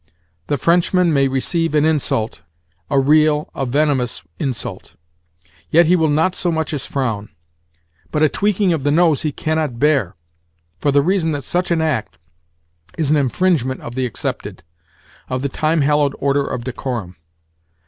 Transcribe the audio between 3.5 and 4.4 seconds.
a venomous